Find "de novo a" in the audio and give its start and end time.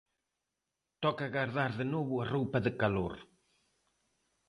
1.81-2.25